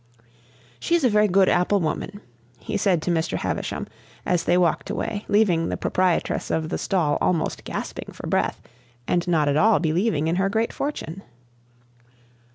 "She's 0.79 1.03
a 1.03 1.09
very 1.11 1.27
good 1.27 1.47
apple 1.47 1.79
woman," 1.79 2.21
he 2.57 2.75
said 2.75 3.03
to 3.03 3.11
Mr. 3.11 3.37
Havisham, 3.37 3.85
as 4.25 4.45
they 4.45 4.57
walked 4.57 4.89
away, 4.89 5.25
leaving 5.27 5.69
the 5.69 5.77
proprietress 5.77 6.49
of 6.49 6.69
the 6.69 6.79
stall 6.79 7.19
almost 7.21 7.63
gasping 7.65 8.09
for 8.11 8.25
breath, 8.25 8.59
and 9.07 9.27
not 9.27 9.47
at 9.47 9.57
all 9.57 9.77
believing 9.77 10.27
in 10.27 10.37
her 10.37 10.49
great 10.49 10.73
fortune. 10.73 11.21